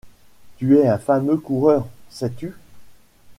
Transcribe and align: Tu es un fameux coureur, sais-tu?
Tu 0.57 0.79
es 0.79 0.87
un 0.87 0.97
fameux 0.97 1.37
coureur, 1.37 1.87
sais-tu? 2.09 2.55